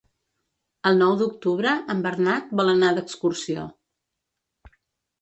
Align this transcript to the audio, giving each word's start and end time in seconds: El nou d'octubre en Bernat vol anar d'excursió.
El 0.91 0.97
nou 1.01 1.13
d'octubre 1.19 1.75
en 1.95 2.03
Bernat 2.07 2.57
vol 2.63 2.75
anar 2.75 2.93
d'excursió. 2.99 3.71